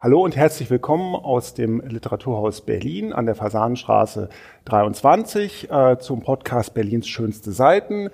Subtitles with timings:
[0.00, 4.28] Hallo und herzlich willkommen aus dem Literaturhaus Berlin an der Fasanenstraße
[4.66, 8.08] 23 äh, zum Podcast Berlins schönste Seiten.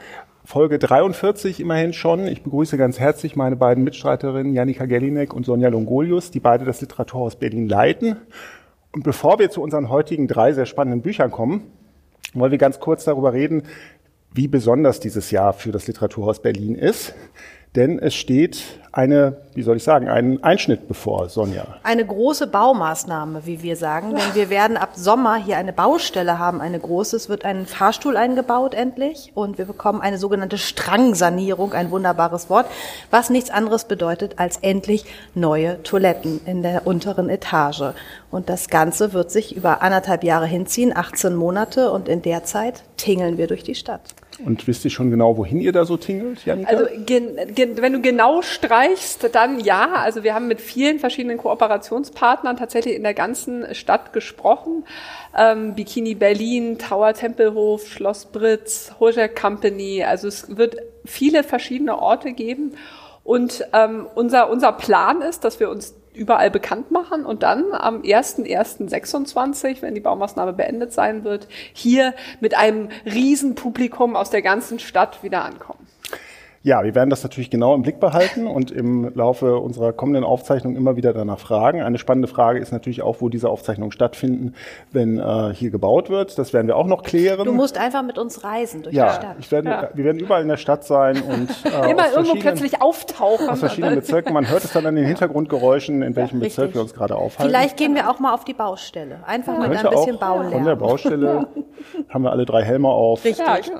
[0.46, 2.26] Folge 43 immerhin schon.
[2.26, 6.80] Ich begrüße ganz herzlich meine beiden Mitstreiterinnen Janika Gellinek und Sonja Longolius, die beide das
[6.80, 8.16] Literaturhaus Berlin leiten.
[8.92, 11.70] Und bevor wir zu unseren heutigen drei sehr spannenden Büchern kommen,
[12.32, 13.64] wollen wir ganz kurz darüber reden,
[14.32, 17.14] wie besonders dieses Jahr für das Literaturhaus Berlin ist
[17.74, 18.62] denn es steht
[18.92, 21.66] eine, wie soll ich sagen, ein Einschnitt bevor, Sonja.
[21.82, 26.60] Eine große Baumaßnahme, wie wir sagen, denn wir werden ab Sommer hier eine Baustelle haben,
[26.60, 27.16] eine große.
[27.16, 32.66] Es wird ein Fahrstuhl eingebaut endlich und wir bekommen eine sogenannte Strangsanierung, ein wunderbares Wort,
[33.10, 37.94] was nichts anderes bedeutet als endlich neue Toiletten in der unteren Etage.
[38.30, 42.84] Und das Ganze wird sich über anderthalb Jahre hinziehen, 18 Monate und in der Zeit
[42.96, 44.14] tingeln wir durch die Stadt.
[44.44, 46.68] Und wisst ihr schon genau, wohin ihr da so tingelt, Janika?
[46.68, 49.92] Also wenn du genau streichst, dann ja.
[49.92, 54.84] Also wir haben mit vielen verschiedenen Kooperationspartnern tatsächlich in der ganzen Stadt gesprochen.
[55.36, 60.02] Ähm, Bikini Berlin, Tower Tempelhof, Schloss Britz, Hoja Company.
[60.02, 62.72] Also es wird viele verschiedene Orte geben.
[63.22, 68.02] Und ähm, unser, unser Plan ist, dass wir uns überall bekannt machen und dann am
[68.02, 75.22] 1.1.26, wenn die Baumaßnahme beendet sein wird, hier mit einem Riesenpublikum aus der ganzen Stadt
[75.22, 75.83] wieder ankommen.
[76.64, 80.76] Ja, wir werden das natürlich genau im Blick behalten und im Laufe unserer kommenden Aufzeichnung
[80.76, 81.82] immer wieder danach fragen.
[81.82, 84.54] Eine spannende Frage ist natürlich auch, wo diese Aufzeichnungen stattfinden,
[84.90, 86.38] wenn äh, hier gebaut wird.
[86.38, 87.44] Das werden wir auch noch klären.
[87.44, 89.36] Du musst einfach mit uns reisen durch ja, die Stadt.
[89.40, 92.80] Ich werde, ja, wir werden überall in der Stadt sein und äh, immer irgendwo plötzlich
[92.80, 93.50] auftauchen.
[93.50, 94.32] Aus verschiedenen Bezirken.
[94.32, 97.50] Man hört es dann an den Hintergrundgeräuschen, in welchem ja, Bezirk wir uns gerade aufhalten.
[97.50, 99.18] Vielleicht gehen wir auch mal auf die Baustelle.
[99.26, 100.52] Einfach mit ein bisschen Baulernen.
[100.52, 101.46] Von der Baustelle
[102.08, 103.22] haben wir alle drei Helme auf.
[103.22, 103.70] Richtig.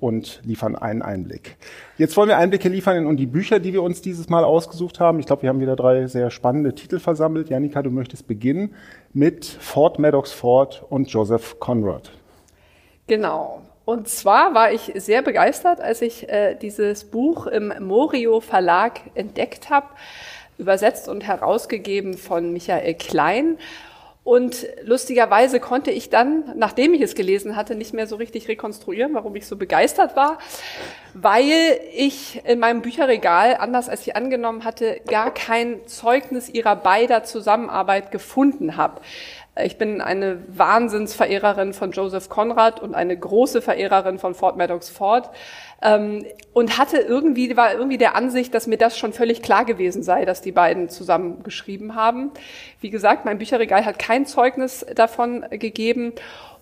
[0.00, 1.56] Und liefern einen Einblick.
[1.96, 5.18] Jetzt wollen wir Einblicke liefern in die Bücher, die wir uns dieses Mal ausgesucht haben.
[5.18, 7.48] Ich glaube, wir haben wieder drei sehr spannende Titel versammelt.
[7.48, 8.74] Janika, du möchtest beginnen
[9.12, 12.12] mit Fort Maddox Ford und Joseph Conrad.
[13.08, 13.62] Genau.
[13.84, 19.70] Und zwar war ich sehr begeistert, als ich äh, dieses Buch im Morio Verlag entdeckt
[19.70, 19.86] habe,
[20.58, 23.56] übersetzt und herausgegeben von Michael Klein.
[24.28, 29.14] Und lustigerweise konnte ich dann, nachdem ich es gelesen hatte, nicht mehr so richtig rekonstruieren,
[29.14, 30.36] warum ich so begeistert war,
[31.14, 37.24] weil ich in meinem Bücherregal, anders als ich angenommen hatte, gar kein Zeugnis ihrer beider
[37.24, 39.00] Zusammenarbeit gefunden habe.
[39.64, 45.30] Ich bin eine Wahnsinnsverehrerin von Joseph Conrad und eine große Verehrerin von Fort Maddox Ford.
[45.80, 50.02] Ähm, und hatte irgendwie, war irgendwie der Ansicht, dass mir das schon völlig klar gewesen
[50.02, 52.32] sei, dass die beiden zusammen geschrieben haben.
[52.80, 56.14] Wie gesagt, mein Bücherregal hat kein Zeugnis davon gegeben.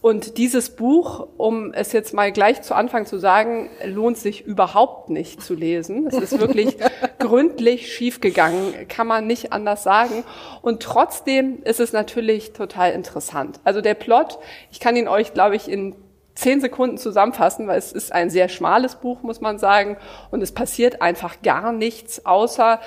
[0.02, 5.10] Und dieses Buch, um es jetzt mal gleich zu Anfang zu sagen, lohnt sich überhaupt
[5.10, 6.06] nicht zu lesen.
[6.06, 6.76] Es ist wirklich
[7.18, 10.22] gründlich schiefgegangen, kann man nicht anders sagen.
[10.62, 13.58] Und trotzdem ist es natürlich total interessant.
[13.64, 14.38] Also der Plot,
[14.70, 15.96] ich kann ihn euch, glaube ich, in
[16.36, 19.96] zehn Sekunden zusammenfassen, weil es ist ein sehr schmales Buch, muss man sagen,
[20.30, 22.80] und es passiert einfach gar nichts, außer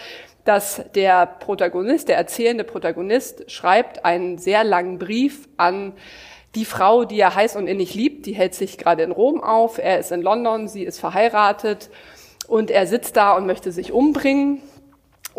[0.45, 5.93] dass der Protagonist, der erzählende Protagonist, schreibt einen sehr langen Brief an
[6.55, 8.25] die Frau, die er heiß und innig liebt.
[8.25, 9.77] Die hält sich gerade in Rom auf.
[9.77, 11.89] Er ist in London, sie ist verheiratet
[12.47, 14.61] und er sitzt da und möchte sich umbringen.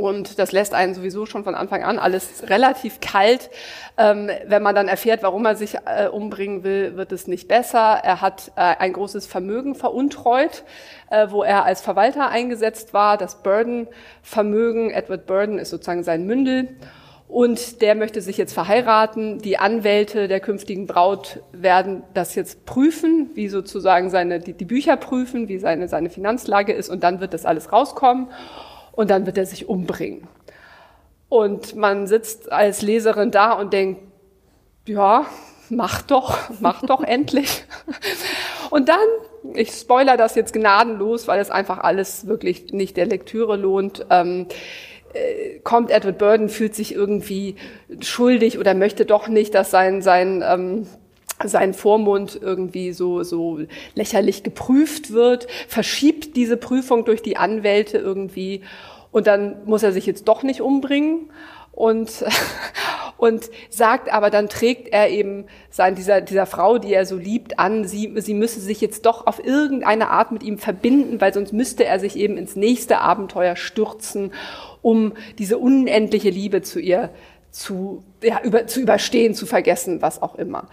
[0.00, 3.50] Und das lässt einen sowieso schon von Anfang an alles relativ kalt.
[3.98, 8.00] Ähm, wenn man dann erfährt, warum er sich äh, umbringen will, wird es nicht besser.
[8.02, 10.64] Er hat äh, ein großes Vermögen veruntreut,
[11.10, 13.18] äh, wo er als Verwalter eingesetzt war.
[13.18, 16.76] Das Burden-Vermögen, Edward Burden ist sozusagen sein Mündel.
[17.28, 19.38] Und der möchte sich jetzt verheiraten.
[19.38, 24.96] Die Anwälte der künftigen Braut werden das jetzt prüfen, wie sozusagen seine, die, die Bücher
[24.96, 26.88] prüfen, wie seine, seine Finanzlage ist.
[26.88, 28.28] Und dann wird das alles rauskommen
[29.00, 30.28] und dann wird er sich umbringen.
[31.30, 34.02] Und man sitzt als Leserin da und denkt,
[34.84, 35.24] ja,
[35.70, 37.64] mach doch, mach doch endlich.
[38.68, 38.98] Und dann,
[39.54, 44.48] ich spoiler das jetzt gnadenlos, weil es einfach alles wirklich nicht der Lektüre lohnt, ähm,
[45.14, 47.56] äh, kommt Edward Burden, fühlt sich irgendwie
[48.00, 50.86] schuldig oder möchte doch nicht, dass sein, sein ähm,
[51.48, 53.60] sein Vormund irgendwie so, so
[53.94, 58.62] lächerlich geprüft wird, verschiebt diese Prüfung durch die Anwälte irgendwie
[59.12, 61.30] und dann muss er sich jetzt doch nicht umbringen
[61.72, 62.24] und,
[63.16, 67.58] und sagt aber, dann trägt er eben sein, dieser, dieser Frau, die er so liebt,
[67.58, 71.52] an, sie, sie müsse sich jetzt doch auf irgendeine Art mit ihm verbinden, weil sonst
[71.52, 74.32] müsste er sich eben ins nächste Abenteuer stürzen,
[74.82, 77.10] um diese unendliche Liebe zu ihr
[77.50, 80.68] zu, ja, über, zu überstehen, zu vergessen, was auch immer.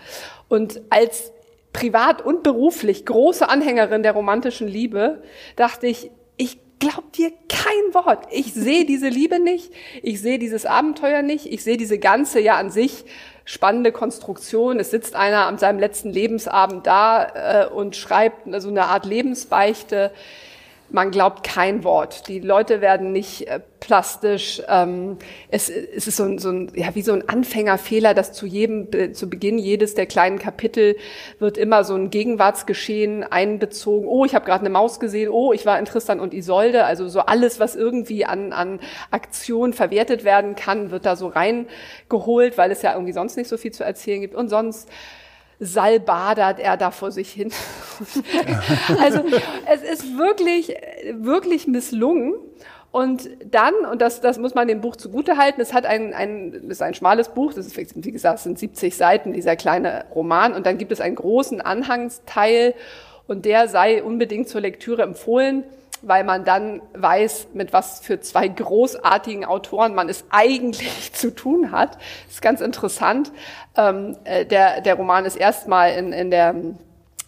[0.48, 1.31] Und als
[1.74, 5.24] privat und beruflich große Anhängerin der romantischen Liebe
[5.56, 8.27] dachte ich, ich glaub dir kein Wort.
[8.31, 9.71] Ich sehe diese Liebe nicht,
[10.03, 13.06] ich sehe dieses Abenteuer nicht, ich sehe diese ganze ja an sich
[13.45, 14.79] spannende Konstruktion.
[14.79, 20.12] Es sitzt einer an seinem letzten Lebensabend da äh, und schreibt so eine Art Lebensbeichte
[20.89, 22.28] man glaubt kein Wort.
[22.28, 24.62] Die Leute werden nicht äh, plastisch.
[24.68, 25.18] Ähm,
[25.50, 28.88] es, es ist so ein, so ein, ja, wie so ein Anfängerfehler, dass zu jedem,
[29.13, 30.95] zu Beginn jedes der kleinen Kapitel
[31.39, 34.07] wird immer so ein Gegenwartsgeschehen einbezogen.
[34.07, 35.30] Oh, ich habe gerade eine Maus gesehen.
[35.30, 36.86] Oh, ich war in Tristan und Isolde.
[36.86, 38.80] Also so alles, was irgendwie an, an
[39.12, 43.57] Aktion verwertet werden kann, wird da so reingeholt, weil es ja irgendwie sonst nicht so
[43.57, 44.36] viel zu erzählen gibt.
[44.36, 44.89] Und sonst
[45.59, 47.51] salbadert er da vor sich hin.
[49.01, 49.24] also
[49.65, 50.75] es ist wirklich,
[51.13, 52.36] wirklich misslungen.
[52.92, 56.77] Und dann, und das, das muss man dem Buch zugutehalten, es hat ein, ein, das
[56.77, 60.54] ist ein schmales Buch, das ist, wie gesagt, es sind 70 Seiten, dieser kleine Roman,
[60.54, 62.74] und dann gibt es einen großen Anhangsteil,
[63.27, 65.65] und der sei unbedingt zur Lektüre empfohlen
[66.02, 71.72] weil man dann weiß, mit was für zwei großartigen Autoren man es eigentlich zu tun
[71.72, 71.96] hat.
[72.26, 73.32] Das ist ganz interessant.
[73.76, 76.56] Ähm, äh, der, der Roman ist erstmal in, in der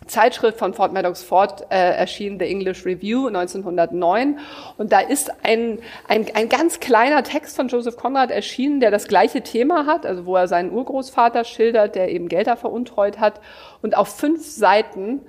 [0.09, 4.39] Zeitschrift von Fort Maddox Ford äh, erschien, The English Review 1909.
[4.77, 9.07] Und da ist ein, ein, ein ganz kleiner Text von Joseph Conrad erschienen, der das
[9.07, 13.39] gleiche Thema hat, also wo er seinen Urgroßvater schildert, der eben Gelder veruntreut hat.
[13.81, 15.21] Und auf fünf Seiten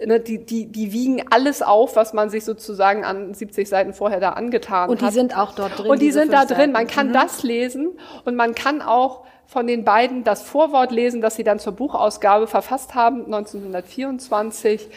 [0.00, 4.30] die, die, die wiegen alles auf, was man sich sozusagen an 70 Seiten vorher da
[4.30, 4.90] angetan hat.
[4.90, 5.90] Und die sind auch dort drin.
[5.90, 6.70] Und die sind da drin.
[6.70, 7.14] Man kann mhm.
[7.14, 11.58] das lesen und man kann auch von den beiden das Vorwort lesen, das sie dann
[11.58, 14.88] zur Buchausgabe verfasst haben, 1924,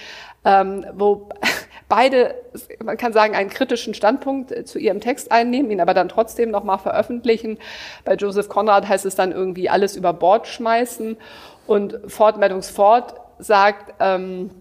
[0.44, 1.30] ähm, wo
[1.90, 2.36] beide,
[2.84, 6.52] man kann sagen, einen kritischen Standpunkt äh, zu ihrem Text einnehmen, ihn aber dann trotzdem
[6.52, 7.58] nochmal veröffentlichen.
[8.04, 11.18] Bei Joseph Conrad heißt es dann irgendwie alles über Bord schmeißen
[11.66, 14.52] und Ford Meadows Ford sagt, ähm,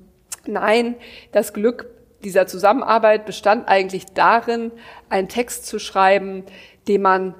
[0.46, 0.94] Nein,
[1.32, 1.86] das Glück
[2.22, 4.72] dieser Zusammenarbeit bestand eigentlich darin,
[5.08, 6.44] einen Text zu schreiben,
[6.88, 7.34] den man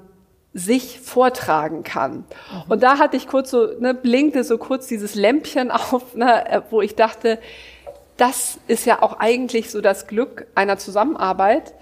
[0.52, 2.12] sich vortragen kann.
[2.12, 2.24] Mhm.
[2.68, 6.80] Und da hatte ich kurz so, ne, blinkte so kurz dieses Lämpchen auf, ne, wo
[6.80, 7.38] ich dachte,
[8.16, 11.74] das ist ja auch eigentlich so das Glück einer Zusammenarbeit.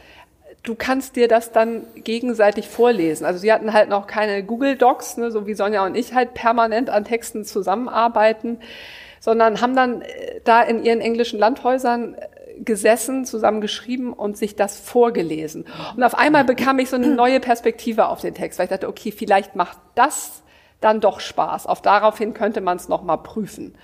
[0.62, 3.24] Du kannst dir das dann gegenseitig vorlesen.
[3.24, 6.34] Also sie hatten halt noch keine Google Docs, ne, so wie Sonja und ich halt
[6.34, 8.58] permanent an Texten zusammenarbeiten
[9.20, 14.56] sondern haben dann äh, da in ihren englischen Landhäusern äh, gesessen, zusammen geschrieben und sich
[14.56, 15.64] das vorgelesen.
[15.96, 18.88] Und auf einmal bekam ich so eine neue Perspektive auf den Text, weil ich dachte,
[18.88, 20.42] okay, vielleicht macht das
[20.80, 21.66] dann doch Spaß.
[21.66, 23.74] Auf daraufhin könnte man es nochmal prüfen.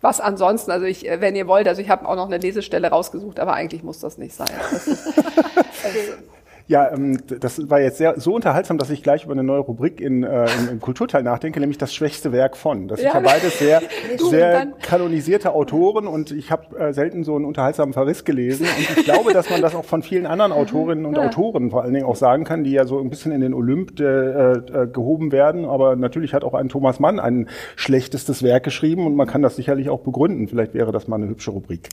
[0.00, 2.88] Was ansonsten, also ich, äh, wenn ihr wollt, also ich habe auch noch eine Lesestelle
[2.88, 4.48] rausgesucht, aber eigentlich muss das nicht sein.
[4.70, 5.14] Das ist,
[6.70, 10.00] ja, ähm, das war jetzt sehr so unterhaltsam, dass ich gleich über eine neue Rubrik
[10.00, 12.86] in, äh, im, im Kulturteil nachdenke, nämlich das schwächste Werk von.
[12.86, 13.10] Das ja.
[13.10, 13.82] sind ja beides sehr,
[14.18, 18.68] sehr kanonisierte Autoren und ich habe äh, selten so einen unterhaltsamen Verriss gelesen.
[18.68, 21.26] Und ich glaube, dass man das auch von vielen anderen Autorinnen und ja.
[21.26, 23.98] Autoren vor allen Dingen auch sagen kann, die ja so ein bisschen in den Olymp
[23.98, 25.64] äh, äh, gehoben werden.
[25.64, 29.56] Aber natürlich hat auch ein Thomas Mann ein schlechtestes Werk geschrieben und man kann das
[29.56, 30.46] sicherlich auch begründen.
[30.46, 31.88] Vielleicht wäre das mal eine hübsche Rubrik.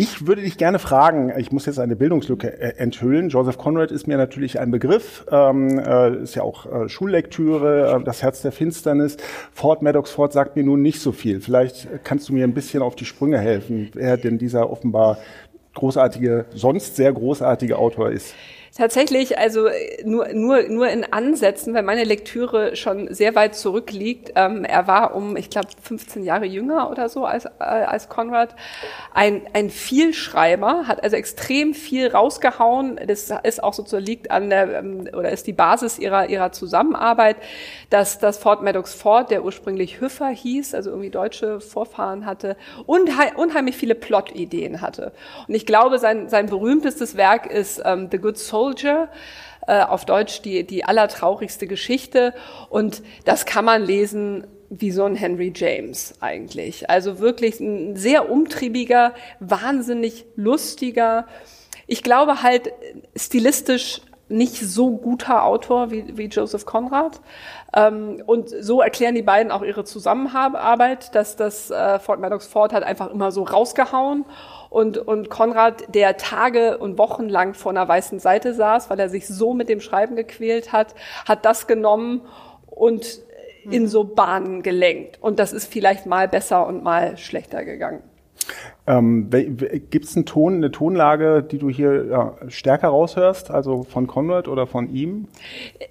[0.00, 3.30] Ich würde dich gerne fragen, ich muss jetzt eine Bildungslücke äh, enthüllen.
[3.30, 8.04] Joseph Conrad ist mir natürlich ein Begriff, ähm, äh, ist ja auch äh, Schullektüre, äh,
[8.04, 9.16] das Herz der Finsternis.
[9.52, 11.40] Fort Maddox Fort sagt mir nun nicht so viel.
[11.40, 15.18] Vielleicht kannst du mir ein bisschen auf die Sprünge helfen, wer denn dieser offenbar
[15.74, 18.36] großartige, sonst sehr großartige Autor ist.
[18.76, 24.32] Tatsächlich, also äh, nur, nur, nur in Ansätzen, weil meine Lektüre schon sehr weit zurückliegt.
[24.36, 28.54] Ähm, er war um, ich glaube, 15 Jahre jünger oder so als, äh, als Konrad.
[29.14, 33.00] Ein, ein Vielschreiber, hat also extrem viel rausgehauen.
[33.06, 37.36] Das ist auch so liegt an der, ähm, oder ist die Basis ihrer, ihrer Zusammenarbeit,
[37.90, 42.56] dass das Fort Maddox Fort, der ursprünglich Hüffer hieß, also irgendwie deutsche Vorfahren hatte,
[42.86, 45.12] unheim, unheimlich viele Plot-Ideen hatte.
[45.46, 49.08] Und ich glaube, sein, sein berühmtestes Werk ist ähm, The Good Soul Soldier,
[49.68, 52.34] äh, auf Deutsch die, die allertraurigste Geschichte.
[52.70, 56.90] Und das kann man lesen wie so ein Henry James eigentlich.
[56.90, 61.26] Also wirklich ein sehr umtriebiger, wahnsinnig lustiger,
[61.90, 62.70] ich glaube halt
[63.16, 67.20] stilistisch nicht so guter Autor wie, wie Joseph Conrad.
[67.74, 72.72] Ähm, und so erklären die beiden auch ihre Zusammenarbeit, dass das äh, Fort Maddox Ford
[72.72, 74.24] hat einfach immer so rausgehauen
[74.70, 79.08] und, und Konrad, der Tage und Wochen lang vor einer weißen Seite saß, weil er
[79.08, 80.94] sich so mit dem Schreiben gequält hat,
[81.26, 82.22] hat das genommen
[82.66, 83.20] und
[83.70, 85.18] in so Bahnen gelenkt.
[85.20, 88.02] Und das ist vielleicht mal besser und mal schlechter gegangen.
[88.88, 94.06] Ähm, Gibt es einen Ton, eine Tonlage, die du hier ja, stärker raushörst, also von
[94.06, 95.28] Konrad oder von ihm?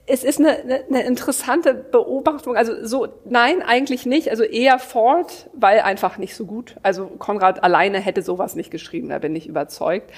[0.08, 0.58] Es ist eine,
[0.90, 2.58] eine, interessante Beobachtung.
[2.58, 4.32] Also so, nein, eigentlich nicht.
[4.32, 6.76] Also eher Ford, weil einfach nicht so gut.
[6.82, 10.12] Also Konrad alleine hätte sowas nicht geschrieben, da bin ich überzeugt.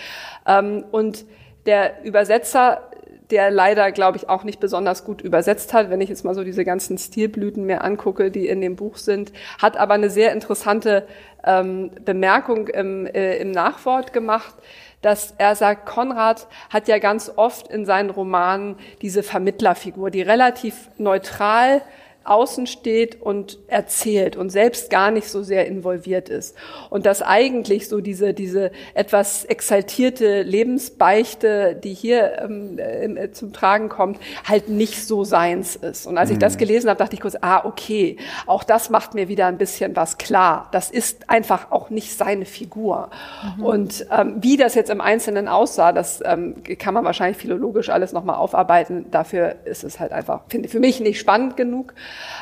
[0.48, 1.26] Ähm, und
[1.66, 2.90] der Übersetzer
[3.32, 6.44] der leider, glaube ich, auch nicht besonders gut übersetzt hat, wenn ich jetzt mal so
[6.44, 9.32] diese ganzen Stilblüten mir angucke, die in dem Buch sind,
[9.62, 11.06] hat aber eine sehr interessante
[11.44, 14.56] ähm, Bemerkung im, äh, im Nachwort gemacht,
[15.02, 20.90] dass er sagt, Konrad hat ja ganz oft in seinen Romanen diese Vermittlerfigur, die relativ
[20.98, 21.82] neutral
[22.24, 26.56] außen steht und erzählt und selbst gar nicht so sehr involviert ist.
[26.90, 33.90] Und dass eigentlich so diese, diese etwas exaltierte Lebensbeichte, die hier ähm, äh, zum Tragen
[33.90, 36.06] kommt, halt nicht so seins ist.
[36.06, 36.60] Und als ich das mhm.
[36.60, 40.18] gelesen habe, dachte ich kurz, ah, okay, auch das macht mir wieder ein bisschen was
[40.18, 40.70] klar.
[40.72, 43.10] Das ist einfach auch nicht seine Figur.
[43.58, 43.64] Mhm.
[43.64, 48.14] Und ähm, wie das jetzt im Einzelnen aussah, das ähm, kann man wahrscheinlich philologisch alles
[48.14, 49.10] nochmal aufarbeiten.
[49.10, 51.94] Dafür ist es halt einfach, finde ich, für mich nicht spannend genug.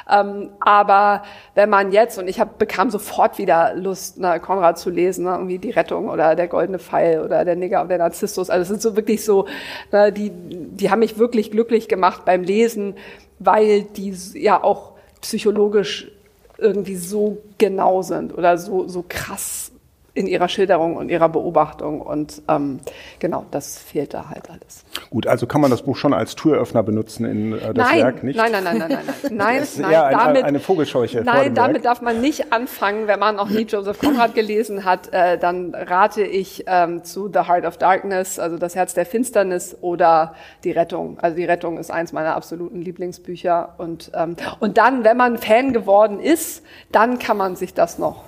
[0.09, 1.23] Ähm, aber
[1.55, 5.31] wenn man jetzt, und ich hab, bekam sofort wieder Lust, ne, Konrad zu lesen, ne,
[5.31, 8.49] irgendwie die Rettung oder der goldene Pfeil oder der Nigger und der Narzissmus.
[8.49, 9.47] Also es sind so wirklich so,
[9.91, 12.95] ne, die, die haben mich wirklich glücklich gemacht beim Lesen,
[13.39, 16.11] weil die ja auch psychologisch
[16.57, 19.71] irgendwie so genau sind oder so, so krass
[20.17, 22.01] in ihrer Schilderung und ihrer Beobachtung.
[22.01, 22.79] Und ähm,
[23.19, 24.83] genau, das fehlt da halt alles.
[25.11, 28.23] Gut, also kann man das Buch schon als Türöffner benutzen in äh, das nein, Werk,
[28.23, 28.35] nicht?
[28.35, 29.31] Nein, nein, nein, nein, nein, nein.
[29.31, 31.21] nein, das ist nein, eher damit, eine Vogelscheuche.
[31.23, 31.83] Nein, damit Werk.
[31.83, 33.07] darf man nicht anfangen.
[33.07, 37.41] Wenn man noch nie Joseph Conrad gelesen hat, äh, dann rate ich ähm, zu The
[37.41, 40.33] Heart of Darkness, also das Herz der Finsternis oder
[40.63, 41.19] Die Rettung.
[41.21, 43.75] Also die Rettung ist eins meiner absoluten Lieblingsbücher.
[43.77, 48.23] Und, ähm, und dann, wenn man Fan geworden ist, dann kann man sich das noch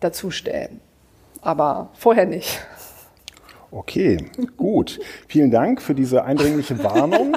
[0.00, 0.80] dazustellen
[1.42, 2.60] aber vorher nicht.
[3.70, 4.18] Okay,
[4.56, 5.00] gut.
[5.28, 7.36] Vielen Dank für diese eindringliche Warnung.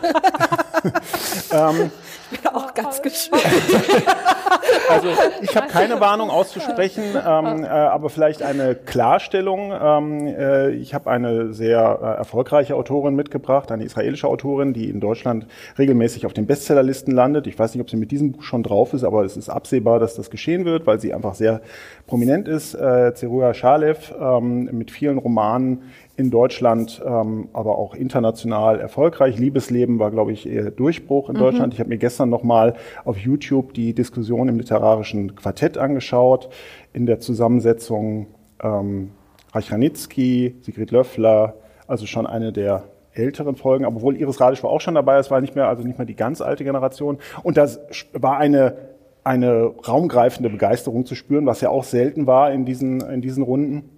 [1.51, 1.91] ähm,
[2.32, 3.44] ich bin auch ganz gespannt.
[4.89, 5.08] also
[5.41, 9.72] ich habe keine Warnung auszusprechen, ähm, äh, aber vielleicht eine Klarstellung.
[9.72, 15.00] Ähm, äh, ich habe eine sehr äh, erfolgreiche Autorin mitgebracht, eine israelische Autorin, die in
[15.00, 17.48] Deutschland regelmäßig auf den Bestsellerlisten landet.
[17.48, 20.00] Ich weiß nicht, ob sie mit diesem Buch schon drauf ist, aber es ist absehbar,
[20.00, 21.62] dass das geschehen wird, weil sie einfach sehr
[22.08, 22.74] prominent ist.
[22.74, 25.84] Äh, Zeruya Shalev ähm, mit vielen Romanen
[26.17, 29.38] in Deutschland, ähm, aber auch international erfolgreich.
[29.38, 31.39] Liebesleben war, glaube ich, eher Durchbruch in mhm.
[31.39, 31.74] Deutschland.
[31.74, 36.50] Ich habe mir gestern nochmal auf YouTube die Diskussion im literarischen Quartett angeschaut,
[36.93, 38.27] in der Zusammensetzung
[38.62, 39.12] ähm,
[39.53, 41.55] Reich Ranitzky, Sigrid Löffler,
[41.88, 45.41] also schon eine der älteren Folgen, obwohl Iris Radisch war auch schon dabei, es war
[45.41, 47.17] nicht mehr, also nicht mehr die ganz alte Generation.
[47.43, 47.79] Und das
[48.13, 48.75] war eine,
[49.24, 53.89] eine raumgreifende Begeisterung zu spüren, was ja auch selten war in diesen, in diesen Runden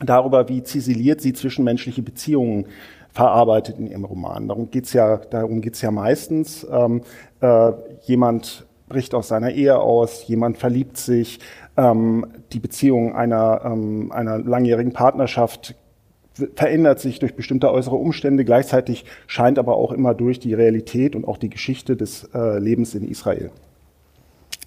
[0.00, 2.66] darüber, wie ziseliert sie zwischenmenschliche Beziehungen
[3.16, 4.46] verarbeitet in ihrem Roman.
[4.46, 6.66] Darum geht's ja, darum geht's ja meistens.
[6.70, 7.00] Ähm,
[7.40, 11.40] äh, jemand bricht aus seiner Ehe aus, jemand verliebt sich,
[11.78, 15.74] ähm, die Beziehung einer, ähm, einer langjährigen Partnerschaft
[16.54, 18.44] verändert sich durch bestimmte äußere Umstände.
[18.44, 22.94] Gleichzeitig scheint aber auch immer durch die Realität und auch die Geschichte des äh, Lebens
[22.94, 23.50] in Israel.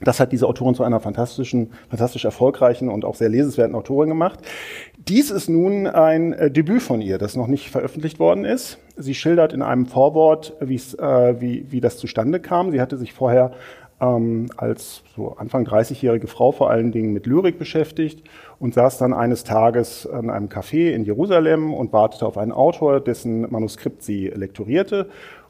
[0.01, 4.39] Das hat diese Autorin zu einer fantastischen, fantastisch erfolgreichen und auch sehr lesenswerten Autorin gemacht.
[4.97, 8.79] Dies ist nun ein äh, Debüt von ihr, das noch nicht veröffentlicht worden ist.
[8.97, 12.71] Sie schildert in einem Vorwort, äh, wie, wie das zustande kam.
[12.71, 13.51] Sie hatte sich vorher
[14.01, 18.23] ähm, als so Anfang 30-jährige Frau vor allen Dingen mit Lyrik beschäftigt
[18.59, 23.01] und saß dann eines Tages an einem Café in Jerusalem und wartete auf einen Autor,
[23.01, 25.09] dessen Manuskript sie lektorierte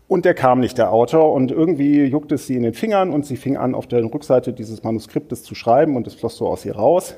[0.10, 1.34] und der kam nicht, der Autor.
[1.34, 4.52] Und irgendwie juckte es sie in den Fingern und sie fing an, auf der Rückseite
[4.52, 7.16] dieses Manuskriptes zu schreiben und es floss so aus ihr raus.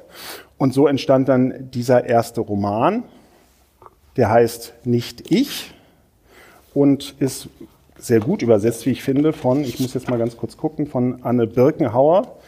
[0.57, 3.03] Und so entstand dann dieser erste Roman,
[4.17, 5.74] der heißt Nicht ich
[6.74, 7.48] und ist
[7.98, 11.24] sehr gut übersetzt, wie ich finde, von, ich muss jetzt mal ganz kurz gucken, von
[11.24, 12.39] Anne Birkenhauer.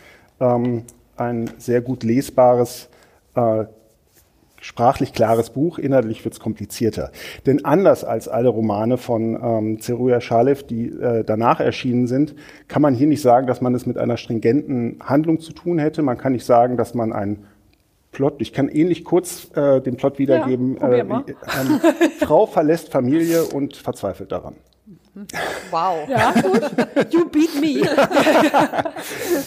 [0.41, 0.83] Ähm,
[1.15, 2.89] ein sehr gut lesbares
[3.35, 3.63] äh,
[4.63, 7.11] sprachlich klares Buch, inhaltlich wird es komplizierter.
[7.45, 12.33] Denn anders als alle Romane von ähm, Zeruja Schalev, die äh, danach erschienen sind,
[12.69, 16.01] kann man hier nicht sagen, dass man es mit einer stringenten Handlung zu tun hätte.
[16.01, 17.45] Man kann nicht sagen, dass man ein
[18.13, 20.77] Plot, ich kann ähnlich kurz äh, den Plot wiedergeben.
[20.79, 21.81] Ja, äh, ähm,
[22.19, 24.55] Frau verlässt Familie und verzweifelt daran.
[25.69, 26.09] Wow.
[26.09, 27.13] Ja, gut.
[27.13, 27.87] You beat me.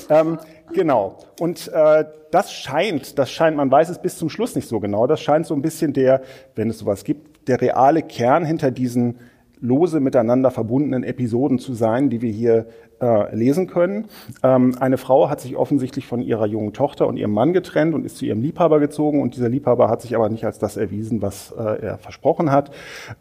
[0.11, 0.39] ähm,
[0.73, 1.19] genau.
[1.41, 5.07] Und äh, das scheint, das scheint, man weiß es bis zum Schluss nicht so genau,
[5.07, 6.23] das scheint so ein bisschen der,
[6.55, 9.19] wenn es sowas gibt, der reale Kern hinter diesen
[9.59, 12.67] lose miteinander verbundenen Episoden zu sein, die wir hier
[13.01, 14.07] äh, lesen können.
[14.43, 18.05] Ähm, eine Frau hat sich offensichtlich von ihrer jungen Tochter und ihrem Mann getrennt und
[18.05, 21.23] ist zu ihrem Liebhaber gezogen und dieser Liebhaber hat sich aber nicht als das erwiesen,
[21.23, 22.71] was äh, er versprochen hat.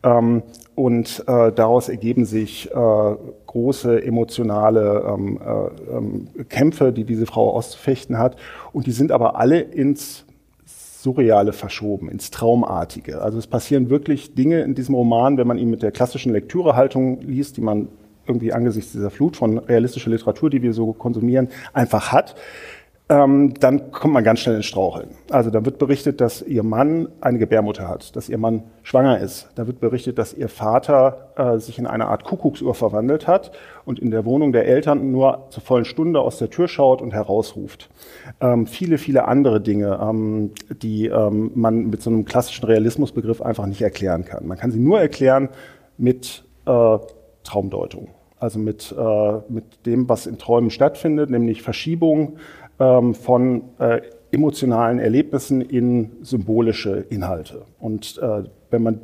[0.03, 0.44] Ähm,
[0.75, 3.15] und äh, daraus ergeben sich äh,
[3.46, 8.36] große emotionale ähm, äh, ähm, Kämpfe, die diese Frau auszufechten hat.
[8.74, 10.25] Und die sind aber alle ins
[10.65, 13.22] Surreale verschoben, ins Traumartige.
[13.22, 17.22] Also es passieren wirklich Dinge in diesem Roman, wenn man ihn mit der klassischen Lektürehaltung
[17.22, 17.89] liest, die man
[18.27, 22.36] irgendwie angesichts dieser Flut von realistischer Literatur, die wir so konsumieren, einfach hat,
[23.08, 25.10] ähm, dann kommt man ganz schnell ins Straucheln.
[25.29, 29.48] Also da wird berichtet, dass ihr Mann eine Gebärmutter hat, dass ihr Mann schwanger ist.
[29.53, 33.51] Da wird berichtet, dass ihr Vater äh, sich in eine Art Kuckucksuhr verwandelt hat
[33.86, 37.13] und in der Wohnung der Eltern nur zur vollen Stunde aus der Tür schaut und
[37.13, 37.91] herausruft.
[38.41, 40.51] Ähm, viele, viele andere Dinge, ähm,
[40.82, 44.48] die ähm, man mit so einem klassischen Realismusbegriff einfach nicht erklären kann.
[44.48, 45.50] Man kann sie nur erklären
[46.00, 46.98] mit äh,
[47.44, 48.14] Traumdeutung.
[48.39, 52.38] Also mit, äh, mit dem, was in Träumen stattfindet, nämlich Verschiebung
[52.80, 54.01] ähm, von äh,
[54.32, 57.62] emotionalen Erlebnissen in symbolische Inhalte.
[57.80, 59.00] Und äh, wenn man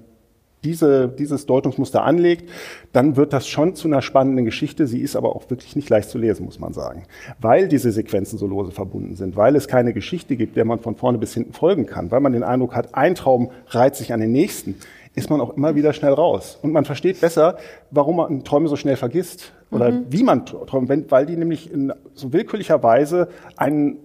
[0.63, 2.49] diese, dieses Deutungsmuster anlegt,
[2.93, 4.85] dann wird das schon zu einer spannenden Geschichte.
[4.87, 7.03] Sie ist aber auch wirklich nicht leicht zu lesen, muss man sagen.
[7.39, 10.95] Weil diese Sequenzen so lose verbunden sind, weil es keine Geschichte gibt, der man von
[10.95, 14.19] vorne bis hinten folgen kann, weil man den Eindruck hat, ein Traum reiht sich an
[14.19, 14.75] den nächsten,
[15.15, 16.57] ist man auch immer wieder schnell raus.
[16.61, 17.57] Und man versteht besser,
[17.89, 20.05] warum man Träume so schnell vergisst oder mhm.
[20.09, 23.27] wie man träumt, weil die nämlich in so willkürlicher Weise
[23.57, 23.97] einen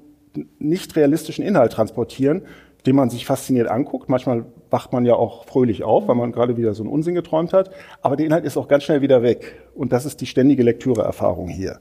[0.58, 2.42] nicht realistischen Inhalt transportieren,
[2.86, 4.08] den man sich fasziniert anguckt.
[4.08, 7.52] Manchmal wacht man ja auch fröhlich auf, weil man gerade wieder so einen Unsinn geträumt
[7.52, 7.70] hat.
[8.02, 9.60] Aber der Inhalt ist auch ganz schnell wieder weg.
[9.74, 11.78] Und das ist die ständige Lektüreerfahrung hier.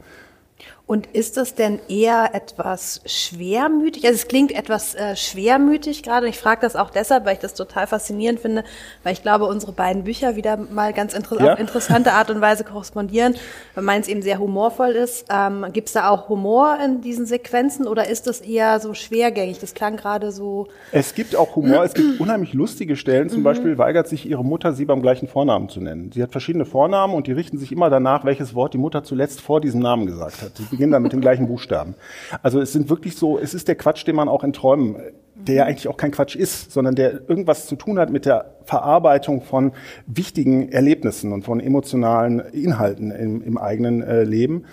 [0.87, 4.05] Und ist das denn eher etwas schwermütig?
[4.05, 6.27] Also es klingt etwas äh, schwermütig gerade.
[6.27, 8.63] Ich frage das auch deshalb, weil ich das total faszinierend finde,
[9.01, 11.53] weil ich glaube, unsere beiden Bücher wieder mal ganz inter ja.
[11.53, 13.33] auf interessante Art und Weise korrespondieren,
[13.73, 15.25] weil meins eben sehr humorvoll ist.
[15.31, 19.57] Ähm, Gibt es da auch Humor in diesen Sequenzen oder ist das eher so schwergängig?
[19.57, 20.67] Das klang gerade so.
[20.91, 21.83] Es gibt auch Humor.
[21.83, 23.29] es gibt unheimlich lustige Stellen.
[23.29, 23.45] Zum mhm.
[23.45, 26.11] Beispiel weigert sich ihre Mutter, sie beim gleichen Vornamen zu nennen.
[26.13, 29.41] Sie hat verschiedene Vornamen und die richten sich immer danach, welches Wort die Mutter zuletzt
[29.41, 30.51] vor diesem Namen gesagt hat.
[30.74, 31.95] Sie beginnen dann mit den gleichen Buchstaben.
[32.43, 34.97] Also es sind wirklich so, es ist der Quatsch, den man auch in Träumen,
[35.35, 38.55] der ja eigentlich auch kein Quatsch ist, sondern der irgendwas zu tun hat mit der
[38.65, 39.71] Verarbeitung von
[40.07, 44.65] wichtigen Erlebnissen und von emotionalen Inhalten im, im eigenen äh, Leben.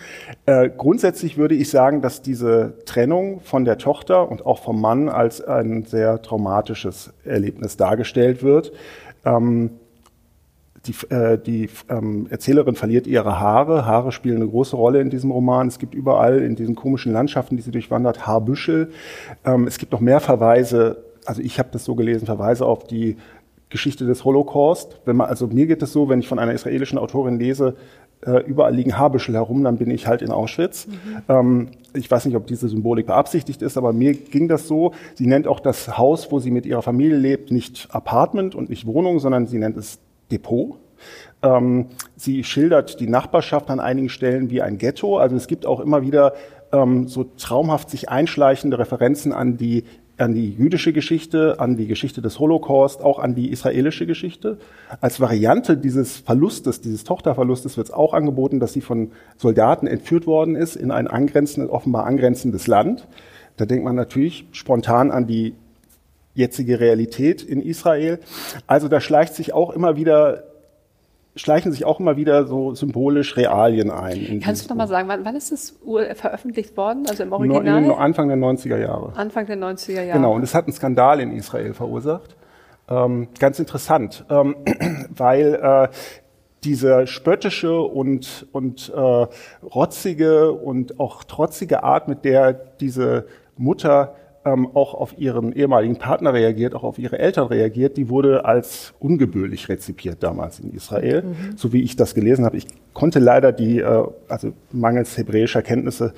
[0.46, 5.08] Äh, grundsätzlich würde ich sagen, dass diese Trennung von der Tochter und auch vom Mann
[5.08, 8.72] als ein sehr traumatisches Erlebnis dargestellt wird.
[9.24, 9.70] Ähm,
[10.86, 13.86] die, äh, die ähm, Erzählerin verliert ihre Haare.
[13.86, 15.68] Haare spielen eine große Rolle in diesem Roman.
[15.68, 18.90] Es gibt überall in diesen komischen Landschaften, die sie durchwandert, Haarbüschel.
[19.44, 23.16] Ähm, es gibt noch mehr Verweise, also ich habe das so gelesen, Verweise auf die
[23.70, 25.00] Geschichte des Holocaust.
[25.04, 27.76] Wenn man, also mir geht es so, wenn ich von einer israelischen Autorin lese,
[28.26, 30.86] äh, überall liegen Haarbüschel herum, dann bin ich halt in Auschwitz.
[30.86, 30.94] Mhm.
[31.28, 34.92] Ähm, ich weiß nicht, ob diese Symbolik beabsichtigt ist, aber mir ging das so.
[35.14, 38.86] Sie nennt auch das Haus, wo sie mit ihrer Familie lebt, nicht Apartment und nicht
[38.86, 40.00] Wohnung, sondern sie nennt es
[40.32, 40.78] Depot.
[41.42, 45.18] Ähm, sie schildert die Nachbarschaft an einigen Stellen wie ein Ghetto.
[45.18, 46.34] Also es gibt auch immer wieder
[46.72, 49.84] ähm, so traumhaft sich einschleichende Referenzen an die
[50.18, 54.58] an die jüdische Geschichte, an die Geschichte des Holocaust, auch an die israelische Geschichte.
[55.00, 60.26] Als Variante dieses Verlustes, dieses Tochterverlustes wird es auch angeboten, dass sie von Soldaten entführt
[60.26, 63.08] worden ist in ein angrenzendes, offenbar angrenzendes Land.
[63.56, 65.54] Da denkt man natürlich spontan an die
[66.34, 68.20] jetzige Realität in Israel.
[68.66, 70.44] Also da schleicht sich auch immer wieder
[71.34, 74.40] schleichen sich auch immer wieder so symbolisch Realien ein.
[74.44, 75.78] Kannst du noch mal sagen, wann, wann ist das
[76.14, 77.80] veröffentlicht worden, also im Original?
[77.80, 79.12] No, Anfang der 90er Jahre.
[79.16, 80.18] Anfang der 90er Jahre.
[80.18, 82.36] Genau, und es hat einen Skandal in Israel verursacht.
[82.88, 84.56] Ähm, ganz interessant, ähm,
[85.16, 85.88] weil äh,
[86.64, 89.26] diese spöttische und, und äh,
[89.64, 94.14] rotzige und auch trotzige Art, mit der diese Mutter
[94.44, 98.92] ähm, auch auf ihren ehemaligen Partner reagiert, auch auf ihre Eltern reagiert, die wurde als
[98.98, 101.56] ungebührlich rezipiert damals in Israel, mhm.
[101.56, 102.56] so wie ich das gelesen habe.
[102.56, 106.12] Ich konnte leider die, äh, also mangels hebräischer Kenntnisse,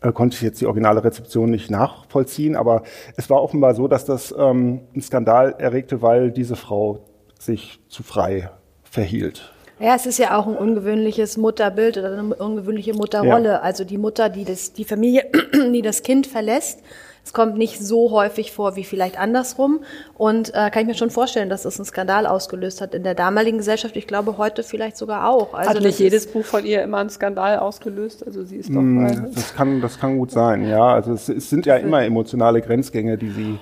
[0.00, 2.82] äh, konnte ich jetzt die originale Rezeption nicht nachvollziehen, aber
[3.16, 7.00] es war offenbar so, dass das ähm, einen Skandal erregte, weil diese Frau
[7.38, 8.50] sich zu frei
[8.82, 9.52] verhielt.
[9.80, 13.50] Ja, es ist ja auch ein ungewöhnliches Mutterbild oder eine ungewöhnliche Mutterrolle.
[13.50, 13.60] Ja.
[13.60, 15.26] Also die Mutter, die das, die Familie,
[15.72, 16.80] die das Kind verlässt
[17.24, 19.80] es kommt nicht so häufig vor wie vielleicht andersrum.
[20.14, 23.14] Und äh, kann ich mir schon vorstellen, dass das einen Skandal ausgelöst hat in der
[23.14, 23.96] damaligen Gesellschaft.
[23.96, 25.54] Ich glaube, heute vielleicht sogar auch.
[25.54, 28.24] Also hat nicht jedes Buch von ihr immer einen Skandal ausgelöst?
[28.26, 28.80] Also sie ist doch.
[28.80, 30.94] Mm, das kann, das kann gut sein, ja.
[30.94, 33.58] Also es, es sind ja immer emotionale Grenzgänge, die sie,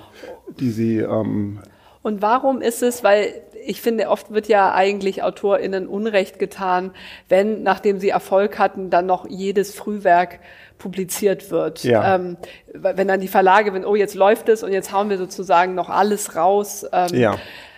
[0.59, 1.59] die sie ähm,
[2.03, 3.33] Und warum ist es, weil
[3.67, 6.91] ich finde, oft wird ja eigentlich AutorInnen Unrecht getan,
[7.27, 10.39] wenn, nachdem sie Erfolg hatten, dann noch jedes Frühwerk
[10.77, 11.83] publiziert wird.
[11.83, 12.15] Ja.
[12.15, 12.37] Ähm,
[12.73, 15.89] wenn dann die Verlage, wenn, oh, jetzt läuft es und jetzt hauen wir sozusagen noch
[15.89, 16.85] alles raus.
[16.91, 17.37] Ähm, ja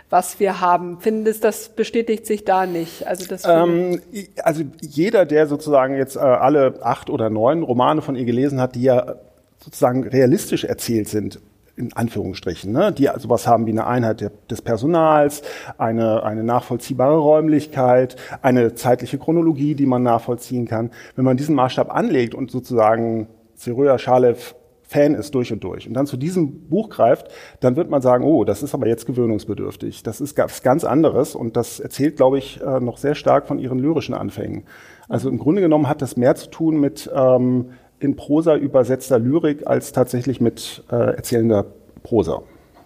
[0.10, 1.00] was wir haben.
[1.00, 3.06] Findest das bestätigt sich da nicht?
[3.08, 4.02] Also, das ähm,
[4.44, 8.76] also jeder, der sozusagen jetzt äh, alle acht oder neun Romane von ihr gelesen hat,
[8.76, 9.16] die ja
[9.60, 11.40] sozusagen realistisch erzählt sind,
[11.80, 15.42] in Anführungsstrichen, ne, die sowas haben wie eine Einheit der, des Personals,
[15.78, 20.92] eine, eine nachvollziehbare Räumlichkeit, eine zeitliche Chronologie, die man nachvollziehen kann.
[21.16, 24.56] Wenn man diesen Maßstab anlegt und sozusagen Zeruja Schalev
[24.90, 27.28] Fan ist durch und durch und dann zu diesem Buch greift,
[27.60, 30.02] dann wird man sagen, oh, das ist aber jetzt gewöhnungsbedürftig.
[30.02, 33.78] Das ist ganz anderes und das erzählt, glaube ich, äh, noch sehr stark von ihren
[33.78, 34.64] lyrischen Anfängen.
[35.08, 39.68] Also im Grunde genommen hat das mehr zu tun mit ähm, in Prosa übersetzter Lyrik
[39.68, 41.66] als tatsächlich mit äh, erzählender
[42.04, 42.44] Prosa,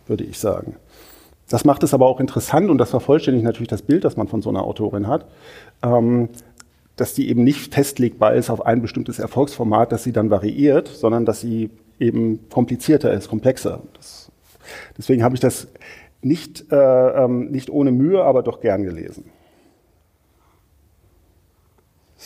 [0.08, 0.76] würde ich sagen.
[1.49, 4.41] Das macht es aber auch interessant und das vervollständigt natürlich das Bild, das man von
[4.41, 5.28] so einer Autorin hat,
[5.84, 6.30] ähm,
[6.95, 11.26] dass die eben nicht festlegbar ist auf ein bestimmtes Erfolgsformat, das sie dann variiert, sondern
[11.26, 13.82] dass sie eben komplizierter ist, komplexer.
[13.93, 14.32] Das,
[14.97, 15.67] deswegen habe ich das
[16.21, 19.26] nicht, äh, ähm, nicht ohne Mühe, aber doch gern gelesen.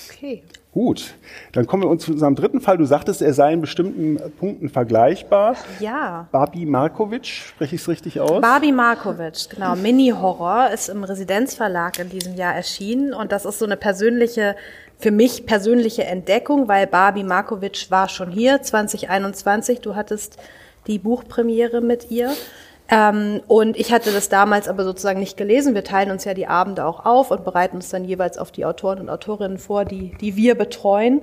[0.09, 0.43] Okay.
[0.71, 1.15] Gut,
[1.53, 2.77] dann kommen wir uns zu unserem dritten Fall.
[2.77, 5.55] Du sagtest, er sei in bestimmten Punkten vergleichbar.
[5.79, 6.27] Ja.
[6.31, 8.41] Babi Markovic, spreche ich es richtig aus?
[8.41, 9.75] Babi Markovic, genau.
[9.75, 14.55] Mini-Horror ist im Residenzverlag in diesem Jahr erschienen und das ist so eine persönliche,
[14.99, 19.79] für mich persönliche Entdeckung, weil Babi Markovic war schon hier 2021.
[19.79, 20.37] Du hattest
[20.85, 22.31] die Buchpremiere mit ihr.
[22.89, 25.75] Ähm, und ich hatte das damals aber sozusagen nicht gelesen.
[25.75, 28.65] Wir teilen uns ja die Abende auch auf und bereiten uns dann jeweils auf die
[28.65, 31.21] Autoren und Autorinnen vor, die, die wir betreuen.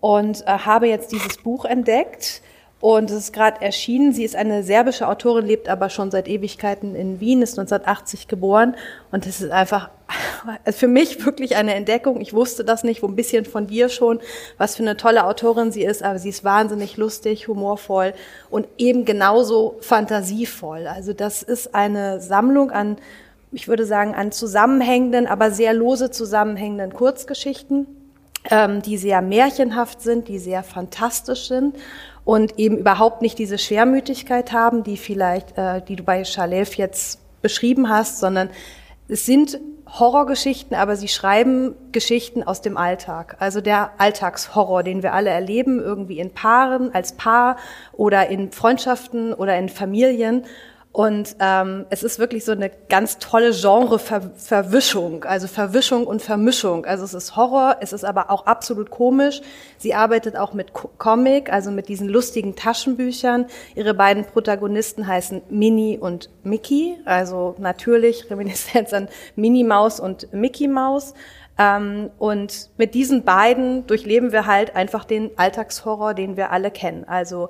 [0.00, 2.42] Und äh, habe jetzt dieses Buch entdeckt
[2.84, 4.12] und es ist gerade erschienen.
[4.12, 8.76] Sie ist eine serbische Autorin, lebt aber schon seit Ewigkeiten in Wien, ist 1980 geboren.
[9.10, 9.88] Und es ist einfach
[10.70, 12.20] für mich wirklich eine Entdeckung.
[12.20, 14.20] Ich wusste das nicht, wo ein bisschen von dir schon,
[14.58, 16.02] was für eine tolle Autorin sie ist.
[16.02, 18.12] Aber sie ist wahnsinnig lustig, humorvoll
[18.50, 20.86] und eben genauso fantasievoll.
[20.86, 22.98] Also das ist eine Sammlung an,
[23.50, 27.86] ich würde sagen, an zusammenhängenden, aber sehr lose zusammenhängenden Kurzgeschichten,
[28.50, 31.76] ähm, die sehr märchenhaft sind, die sehr fantastisch sind
[32.24, 37.20] und eben überhaupt nicht diese Schwermütigkeit haben, die vielleicht, äh, die du bei Schalev jetzt
[37.42, 38.48] beschrieben hast, sondern
[39.08, 43.36] es sind Horrorgeschichten, aber sie schreiben Geschichten aus dem Alltag.
[43.38, 47.56] Also der Alltagshorror, den wir alle erleben, irgendwie in Paaren, als Paar
[47.92, 50.44] oder in Freundschaften oder in Familien.
[50.94, 56.86] Und ähm, es ist wirklich so eine ganz tolle Genre-Verwischung, also Verwischung und Vermischung.
[56.86, 59.40] Also es ist Horror, es ist aber auch absolut komisch.
[59.76, 63.46] Sie arbeitet auch mit Comic, also mit diesen lustigen Taschenbüchern.
[63.74, 70.68] Ihre beiden Protagonisten heißen Minnie und Mickey, also natürlich Reminiszenz an Minnie Maus und Mickey
[70.68, 71.14] Maus.
[71.58, 77.02] Ähm, und mit diesen beiden durchleben wir halt einfach den Alltagshorror, den wir alle kennen.
[77.02, 77.48] Also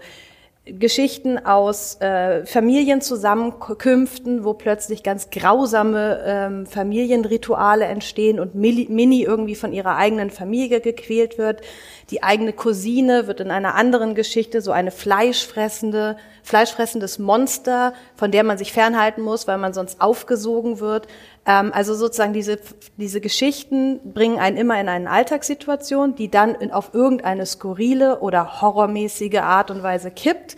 [0.67, 9.75] Geschichten aus äh, Familienzusammenkünften, wo plötzlich ganz grausame ähm, Familienrituale entstehen und Mini irgendwie von
[9.75, 11.61] ihrer eigenen Familie gequält wird.
[12.09, 18.43] Die eigene Cousine wird in einer anderen Geschichte so eine fleischfressende, fleischfressendes Monster, von der
[18.43, 21.09] man sich fernhalten muss, weil man sonst aufgesogen wird.
[21.47, 22.59] Ähm, also sozusagen diese,
[22.97, 28.61] diese Geschichten bringen einen immer in eine Alltagssituation, die dann in, auf irgendeine skurrile oder
[28.61, 30.57] horrormäßige Art und Weise kippt.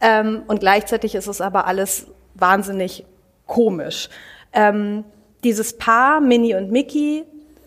[0.00, 3.04] Ähm, und gleichzeitig ist es aber alles wahnsinnig
[3.46, 4.08] komisch.
[4.52, 5.04] Ähm,
[5.44, 7.24] dieses Paar, Minnie und Mickey,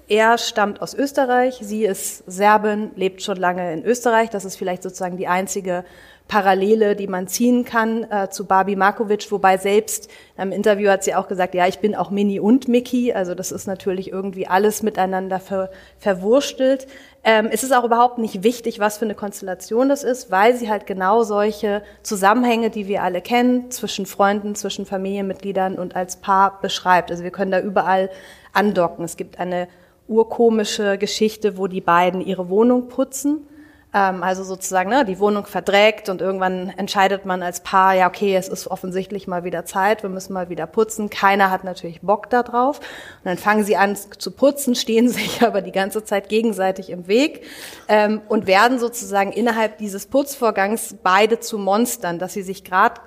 [0.07, 4.31] er stammt aus Österreich, sie ist Serbin, lebt schon lange in Österreich.
[4.31, 5.85] Das ist vielleicht sozusagen die einzige
[6.29, 11.15] Parallele, die man ziehen kann äh, zu Barbie Markovic, wobei selbst im Interview hat sie
[11.15, 14.83] auch gesagt, ja, ich bin auch Mini und Mickey, also das ist natürlich irgendwie alles
[14.83, 16.85] miteinander ver verwurstelt.
[17.23, 20.69] Ähm, es ist auch überhaupt nicht wichtig, was für eine Konstellation das ist, weil sie
[20.69, 26.61] halt genau solche Zusammenhänge, die wir alle kennen, zwischen Freunden, zwischen Familienmitgliedern und als Paar
[26.61, 27.09] beschreibt.
[27.09, 28.11] Also wir können da überall
[28.53, 29.03] andocken.
[29.03, 29.67] Es gibt eine
[30.07, 33.48] urkomische Geschichte, wo die beiden ihre Wohnung putzen ähm,
[33.91, 38.47] also sozusagen ne, die Wohnung verdreckt und irgendwann entscheidet man als Paar, ja okay, es
[38.47, 41.09] ist offensichtlich mal wieder Zeit, wir müssen mal wieder putzen.
[41.09, 42.79] Keiner hat natürlich Bock da drauf.
[42.79, 47.07] Und dann fangen sie an zu putzen, stehen sich aber die ganze Zeit gegenseitig im
[47.07, 47.45] Weg
[47.87, 53.01] ähm, und werden sozusagen innerhalb dieses Putzvorgangs beide zu Monstern, dass sie sich gerade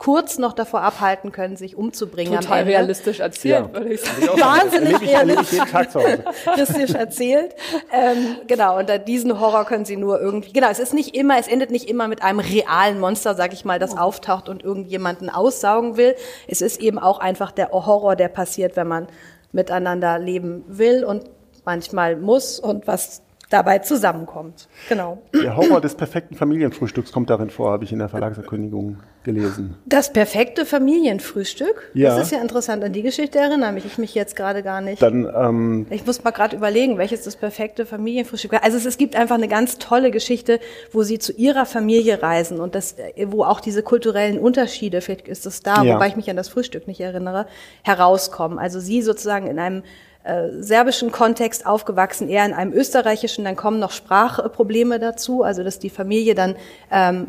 [0.00, 2.40] kurz noch davor abhalten können, sich umzubringen.
[2.40, 3.72] Total realistisch erzählt, Ja.
[3.74, 4.40] würde ich sagen.
[4.40, 6.24] Wahnsinnig Erlebe ich, erlebe ich jeden Tag zu Hause.
[6.46, 7.54] realistisch erzählt.
[7.92, 11.38] Ähm, genau, und da diesen Horror können sie nur irgendwie, genau, es ist nicht immer,
[11.38, 15.28] es endet nicht immer mit einem realen Monster, sag ich mal, das auftaucht und irgendjemanden
[15.28, 16.16] aussaugen will.
[16.48, 19.06] Es ist eben auch einfach der Horror, der passiert, wenn man
[19.52, 21.24] miteinander leben will und
[21.66, 24.68] manchmal muss und was dabei zusammenkommt.
[24.88, 25.18] Genau.
[25.34, 29.76] Der Horror des perfekten Familienfrühstücks kommt darin vor, habe ich in der Verlagserkündigung gelesen.
[29.84, 31.90] Das perfekte Familienfrühstück.
[31.92, 32.16] Ja.
[32.16, 32.82] Das ist ja interessant.
[32.84, 35.02] An die Geschichte erinnere mich ich mich jetzt gerade gar nicht.
[35.02, 38.64] Dann ähm, Ich muss mal gerade überlegen, welches das perfekte Familienfrühstück war.
[38.64, 40.60] Also es, es gibt einfach eine ganz tolle Geschichte,
[40.92, 45.28] wo sie zu ihrer Familie reisen und das, äh, wo auch diese kulturellen Unterschiede, vielleicht
[45.28, 45.96] ist es da, Ja.
[45.96, 47.46] wobei ich mich an das Frühstück nicht erinnere,
[47.82, 48.58] herauskommen.
[48.58, 49.82] Also sie sozusagen in einem
[50.24, 55.78] äh, serbischen Kontext aufgewachsen, eher in einem österreichischen, dann kommen noch Sprachprobleme dazu, also dass
[55.78, 56.56] die Familie dann
[56.90, 57.28] ähm,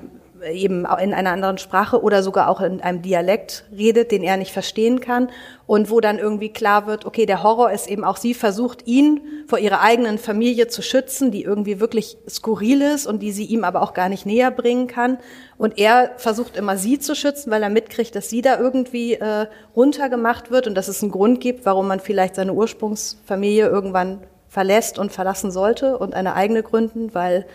[0.50, 4.52] eben in einer anderen Sprache oder sogar auch in einem Dialekt redet, den er nicht
[4.52, 5.30] verstehen kann
[5.68, 9.22] und wo dann irgendwie klar wird, okay, der Horror ist eben auch sie versucht, ihn
[9.48, 13.64] vor ihrer eigenen Familie zu schützen, die irgendwie wirklich skurril ist und die sie ihm
[13.64, 15.18] aber auch gar nicht näher bringen kann.
[15.58, 19.48] Und er versucht immer sie zu schützen, weil er mitkriegt, dass sie da irgendwie äh,
[19.76, 25.00] runtergemacht wird und dass es einen Grund gibt, warum man vielleicht seine Ursprungsfamilie irgendwann verlässt
[25.00, 27.46] und verlassen sollte und eine eigene gründen, weil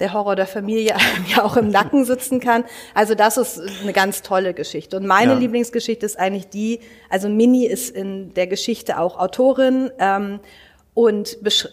[0.00, 0.94] der Horror der Familie
[1.36, 2.64] ja auch im Nacken sitzen kann.
[2.94, 4.96] Also das ist eine ganz tolle Geschichte.
[4.96, 5.38] Und meine Ja.
[5.38, 6.80] Lieblingsgeschichte ist eigentlich die,
[7.10, 10.40] also Minnie ist in der Geschichte auch Autorin ähm,
[10.94, 11.68] und besch-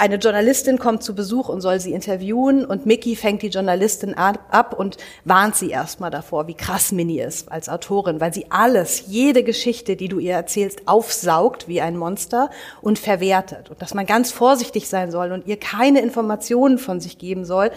[0.00, 4.74] eine Journalistin kommt zu Besuch und soll sie interviewen und Mickey fängt die Journalistin ab
[4.76, 9.44] und warnt sie erstmal davor, wie krass Minnie ist als Autorin, weil sie alles, jede
[9.44, 12.48] Geschichte, die du ihr erzählst, aufsaugt wie ein Monster
[12.80, 13.68] und verwertet.
[13.68, 17.70] Und dass man ganz vorsichtig sein soll und ihr keine Informationen von sich geben soll,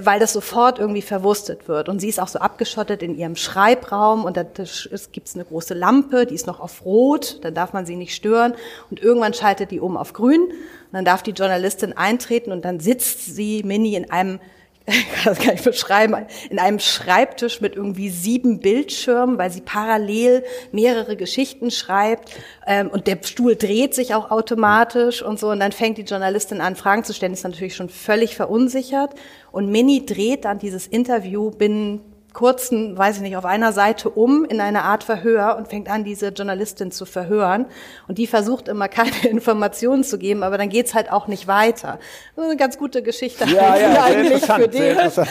[0.00, 1.88] weil das sofort irgendwie verwurstet wird.
[1.88, 5.74] Und sie ist auch so abgeschottet in ihrem Schreibraum und da gibt es eine große
[5.74, 8.54] Lampe, die ist noch auf Rot, dann darf man sie nicht stören
[8.90, 12.80] und irgendwann schaltet die um auf Grün und dann darf die Journalistin eintreten und dann
[12.80, 14.40] sitzt sie, Minnie, in einem
[14.88, 19.60] ich kann das gar nicht beschreiben, in einem Schreibtisch mit irgendwie sieben Bildschirmen, weil sie
[19.60, 22.30] parallel mehrere Geschichten schreibt.
[22.66, 25.50] Ähm, und der Stuhl dreht sich auch automatisch und so.
[25.50, 29.14] Und dann fängt die Journalistin an, Fragen zu stellen, ist natürlich schon völlig verunsichert.
[29.50, 34.44] Und Minnie dreht dann dieses Interview binnen kurzen, weiß ich nicht, auf einer Seite um
[34.44, 37.64] in eine Art Verhör und fängt an, diese Journalistin zu verhören.
[38.08, 41.98] Und die versucht immer keine Informationen zu geben, aber dann geht's halt auch nicht weiter.
[42.34, 45.28] Das ist eine ganz gute Geschichte Ja, ja, eigentlich für interessant.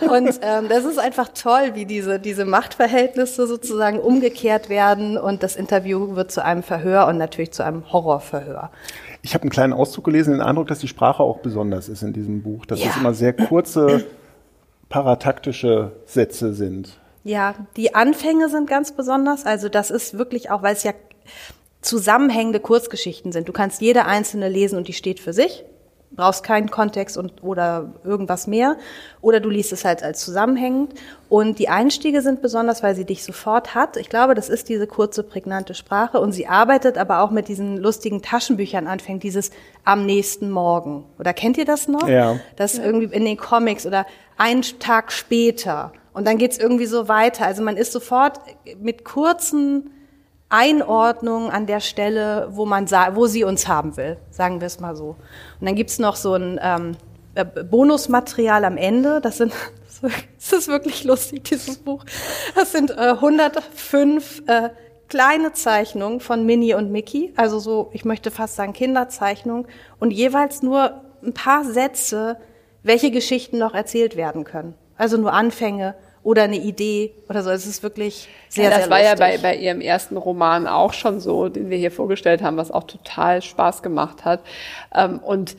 [0.00, 5.54] Und ähm, das ist einfach toll, wie diese, diese Machtverhältnisse sozusagen umgekehrt werden und das
[5.54, 8.72] Interview wird zu einem Verhör und natürlich zu einem Horrorverhör.
[9.22, 12.12] Ich habe einen kleinen Auszug gelesen, den Eindruck, dass die Sprache auch besonders ist in
[12.12, 12.90] diesem Buch, dass Ja.
[12.90, 14.04] es immer sehr kurze,
[14.92, 17.00] parataktische Sätze sind.
[17.24, 19.46] Ja, die Anfänge sind ganz besonders.
[19.46, 20.92] Also das ist wirklich auch, weil es ja
[21.80, 23.48] zusammenhängende Kurzgeschichten sind.
[23.48, 25.64] Du kannst jede einzelne lesen und die steht für sich.
[26.14, 28.76] Brauchst keinen Kontext und, oder irgendwas mehr.
[29.22, 30.92] Oder du liest es halt als zusammenhängend.
[31.30, 33.96] Und die Einstiege sind besonders, weil sie dich sofort hat.
[33.96, 36.20] Ich glaube, das ist diese kurze, prägnante Sprache.
[36.20, 39.52] Und sie arbeitet aber auch mit diesen lustigen Taschenbüchern anfängt, dieses
[39.84, 41.06] am nächsten Morgen.
[41.18, 42.06] Oder kennt ihr das noch?
[42.06, 42.38] Ja.
[42.56, 44.04] Das irgendwie in den Comics oder
[44.42, 45.92] einen Tag später.
[46.12, 47.46] Und dann geht's irgendwie so weiter.
[47.46, 48.40] Also man ist sofort
[48.80, 49.90] mit kurzen
[50.48, 54.96] Einordnungen an der Stelle, wo man wo sie uns haben will, sagen wir es mal
[54.96, 55.16] so.
[55.60, 56.96] Und dann gibt's noch so ein ähm,
[57.36, 59.20] äh, Bonusmaterial am Ende.
[59.20, 59.52] Das sind
[60.02, 62.04] das ist wirklich lustig, dieses Buch.
[62.56, 64.70] Das sind äh, 105 äh,
[65.08, 69.66] kleine Zeichnungen von Minnie und Mickey, also so, ich möchte fast sagen Kinderzeichnungen
[70.00, 72.38] und jeweils nur ein paar Sätze,
[72.82, 74.74] welche Geschichten noch erzählt werden können.
[74.96, 77.50] Also nur Anfänge oder eine Idee oder so.
[77.50, 80.92] Es ist wirklich sehr, ja, das sehr war ja bei, bei ihrem ersten Roman auch
[80.92, 84.40] schon so, den wir hier vorgestellt haben, was auch total Spaß gemacht hat.
[84.94, 85.56] Ähm, und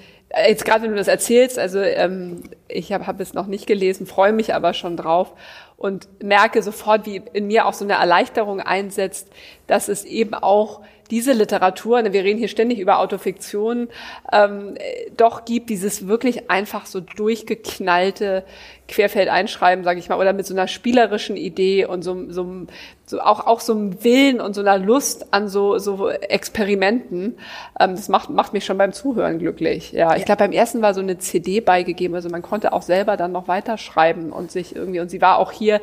[0.48, 4.06] jetzt gerade, wenn du das erzählst, also ähm, ich habe hab es noch nicht gelesen,
[4.06, 5.34] freue mich aber schon drauf
[5.78, 9.28] und merke sofort, wie in mir auch so eine Erleichterung einsetzt,
[9.68, 13.89] dass es eben auch diese Literatur, ne, wir reden hier ständig über Autofiktion,
[14.32, 18.46] ähm, äh, doch gibt dieses wirklich einfach so durchgeknallte
[18.88, 22.67] Querfeldeinschreiben, sage ich mal, oder mit so einer spielerischen Idee und so, so,
[23.06, 27.38] so auch, auch so einem Willen und so einer Lust an so, so Experimenten.
[27.80, 29.93] Ähm, das macht, macht mich schon beim Zuhören glücklich.
[29.93, 33.15] Ja, ich glaube, beim ersten war so eine CD beigegeben, also man konnte auch selber
[33.15, 35.80] dann noch weiterschreiben und sich irgendwie, und sie war auch hier,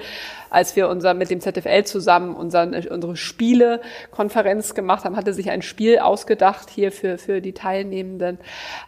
[0.51, 5.63] als wir unser, mit dem ZFL zusammen unseren, unsere Spielekonferenz gemacht haben, hatte sich ein
[5.63, 8.39] Spiel ausgedacht hier für, für die Teilnehmenden,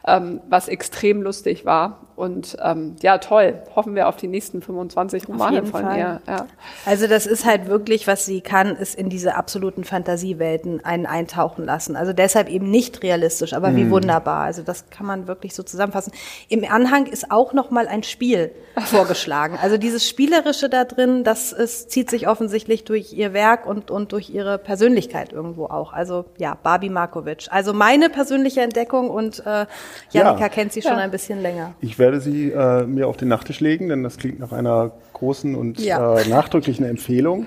[0.06, 2.00] ähm, was extrem lustig war.
[2.14, 3.62] Und ähm, ja, toll.
[3.74, 6.20] Hoffen wir auf die nächsten 25 Romane jeden von ihr.
[6.26, 6.46] Ja.
[6.84, 11.64] Also das ist halt wirklich, was sie kann, ist in diese absoluten Fantasiewelten einen eintauchen
[11.64, 11.96] lassen.
[11.96, 14.42] Also deshalb eben nicht realistisch, aber wie wunderbar.
[14.44, 16.12] Also das kann man wirklich so zusammenfassen.
[16.48, 18.52] Im Anhang ist auch noch mal ein Spiel
[18.84, 19.58] vorgeschlagen.
[19.60, 24.12] Also dieses Spielerische da drin, das ist, zieht sich offensichtlich durch ihr Werk und, und
[24.12, 25.92] durch ihre Persönlichkeit irgendwo auch.
[25.92, 27.46] Also ja, Barbie Markovic.
[27.50, 29.66] Also meine persönliche Entdeckung und äh,
[30.10, 30.48] Janika Ja.
[30.48, 30.98] kennt sie schon Ja.
[30.98, 31.74] ein bisschen länger.
[31.80, 35.54] Ich werde sie äh, mir auf den Nachttisch legen, denn das klingt nach einer großen
[35.54, 36.16] und Ja.
[36.18, 37.46] äh, nachdrücklichen Empfehlung.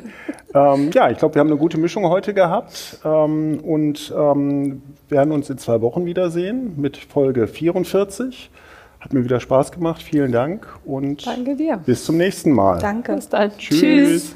[0.54, 5.32] ähm, ja, ich glaube, wir haben eine gute Mischung heute gehabt ähm, und ähm, werden
[5.34, 8.50] uns in zwei Wochen wiedersehen mit Folge 44.
[9.02, 10.02] Hat mir wieder Spaß gemacht.
[10.02, 11.78] Vielen Dank und Danke dir.
[11.86, 12.80] bis zum nächsten Mal.
[12.80, 13.14] Danke.
[13.16, 13.52] Bis dann.
[13.58, 14.34] Tschüss.